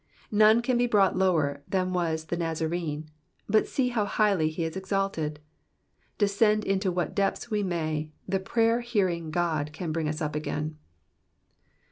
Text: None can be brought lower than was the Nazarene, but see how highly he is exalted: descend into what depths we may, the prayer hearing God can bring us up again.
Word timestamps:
None 0.31 0.63
can 0.63 0.79
be 0.79 0.87
brought 0.87 1.15
lower 1.15 1.61
than 1.69 1.93
was 1.93 2.25
the 2.25 2.35
Nazarene, 2.35 3.11
but 3.47 3.67
see 3.67 3.89
how 3.89 4.05
highly 4.05 4.49
he 4.49 4.63
is 4.63 4.75
exalted: 4.75 5.39
descend 6.17 6.63
into 6.65 6.91
what 6.91 7.13
depths 7.13 7.51
we 7.51 7.61
may, 7.61 8.09
the 8.27 8.39
prayer 8.39 8.79
hearing 8.81 9.29
God 9.29 9.71
can 9.73 9.91
bring 9.91 10.09
us 10.09 10.19
up 10.19 10.33
again. 10.35 10.79